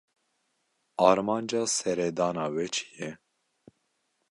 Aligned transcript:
Armanca 1.07 1.61
seredana 1.75 2.45
we 2.53 2.65
çi 2.73 2.85
ye? 2.95 3.09